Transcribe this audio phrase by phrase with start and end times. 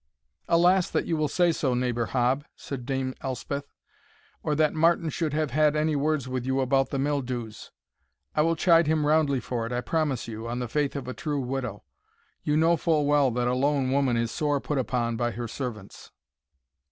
[0.49, 3.69] "Alas, that you will say so, neighbour Hob," said Dame Elspeth,
[4.41, 7.69] "or that Martin should have had any words with you about the mill dues!
[8.33, 11.13] I will chide him roundly for it, I promise you, on the faith of a
[11.13, 11.83] true widow.
[12.41, 16.11] You know full well that a lone woman is sore put upon by her servants."